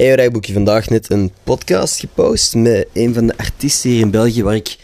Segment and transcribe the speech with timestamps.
[0.00, 4.54] Eeuwdagboekje vandaag net een podcast gepost met een van de artiesten hier in België waar
[4.54, 4.76] ik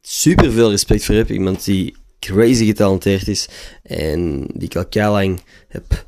[0.00, 1.30] super veel respect voor heb.
[1.30, 3.48] Iemand die crazy getalenteerd is
[3.82, 6.06] en die ik al kei lang heb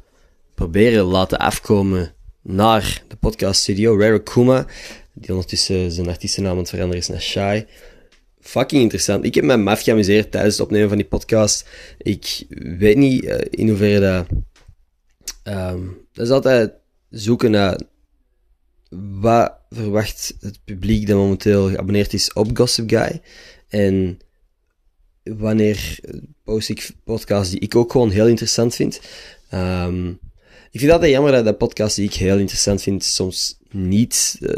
[0.54, 3.98] proberen laten afkomen naar de podcast studio.
[3.98, 4.66] Rare Kuma,
[5.12, 7.64] die ondertussen zijn artiestennaam aan het veranderen is naar Shy.
[8.40, 9.24] Fucking interessant.
[9.24, 11.68] Ik heb me maf geamuseerd tijdens het opnemen van die podcast.
[11.98, 12.44] Ik
[12.78, 14.26] weet niet uh, in hoeverre dat...
[15.54, 16.72] Um, dat is altijd
[17.10, 17.80] zoeken naar
[19.20, 23.20] wat verwacht het publiek dat momenteel geabonneerd is op Gossip Guy.
[23.68, 24.18] En
[25.22, 25.98] wanneer
[26.44, 29.00] post ik podcasts die ik ook gewoon heel interessant vind.
[29.54, 30.18] Um,
[30.70, 34.36] ik vind het altijd jammer dat de podcasts die ik heel interessant vind soms niet
[34.40, 34.50] uh,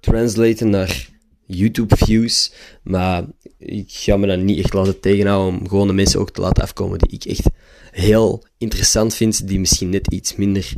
[0.00, 1.08] translaten naar
[1.46, 2.52] YouTube views.
[2.82, 3.24] Maar
[3.58, 6.62] ik ga me dan niet echt laten tegenhouden om gewoon de mensen ook te laten
[6.62, 7.46] afkomen die ik echt
[7.90, 9.48] heel interessant vind.
[9.48, 10.72] Die misschien net iets minder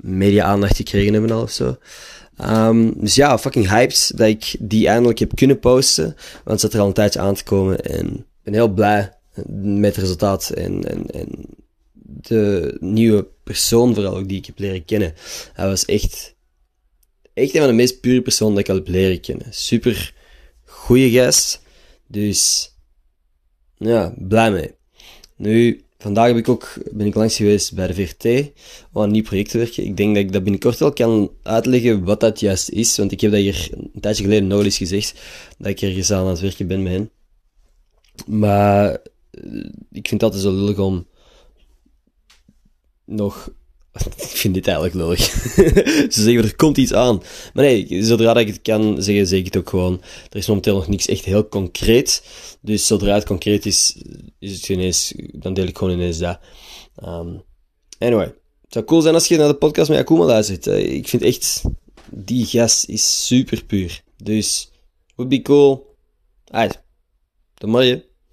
[0.00, 1.76] media-aandacht gekregen hebben al of zo.
[2.44, 6.04] Um, dus ja, fucking hyped dat ik die eindelijk heb kunnen posten.
[6.04, 7.80] Want het zat er al een tijdje aan te komen.
[7.80, 9.12] En ben heel blij
[9.62, 10.50] met het resultaat.
[10.50, 11.28] En, en, en
[12.02, 15.14] de nieuwe persoon vooral ook die ik heb leren kennen.
[15.52, 16.34] Hij was echt,
[17.34, 19.46] echt een van de meest pure personen dat ik al heb leren kennen.
[19.50, 20.14] Super
[20.64, 21.62] goede gast.
[22.06, 22.72] Dus
[23.76, 24.74] ja, blij mee.
[25.36, 28.52] Nu, vandaag heb ik ook, ben ik langs geweest bij de VRT
[28.92, 29.84] om aan nieuw project te werken.
[29.84, 32.96] Ik denk dat ik dat binnenkort wel kan uitleggen wat dat juist is.
[32.96, 35.20] Want ik heb dat hier een tijdje geleden nog eens gezegd.
[35.58, 37.10] Dat ik ergens aan het werken ben met hen.
[38.26, 38.92] Maar
[39.92, 41.06] ik vind het altijd zo lullig om
[43.04, 43.52] nog
[43.92, 45.20] ik vind dit eigenlijk lullig.
[46.14, 47.22] Ze zeggen, er komt iets aan.
[47.52, 50.00] Maar nee, zodra ik het kan zeggen, zeg ik het ook gewoon.
[50.30, 52.22] Er is momenteel nog niks echt heel concreet.
[52.60, 54.02] Dus zodra het concreet is,
[54.38, 56.38] is het ineens, dan deel ik gewoon ineens dat.
[57.04, 57.42] Um,
[57.98, 58.26] anyway,
[58.62, 60.66] het zou cool zijn als je naar de podcast met Akuma luistert.
[60.66, 61.62] Ik vind echt,
[62.10, 64.02] die gast is super puur.
[64.16, 64.70] Dus,
[65.14, 65.96] would be cool.
[66.44, 66.82] Uit.
[67.54, 68.09] Tot morgen.